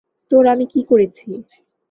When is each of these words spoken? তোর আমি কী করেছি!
তোর 0.31 0.43
আমি 0.47 0.65
কী 0.67 0.81
করেছি! 0.83 1.29